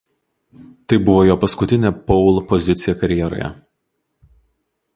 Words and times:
Tai 0.93 0.97
buvo 1.09 1.25
jo 1.27 1.35
paskutinė 1.43 1.91
pole 2.07 2.43
pozicija 2.53 2.97
karjeroje. 3.03 3.51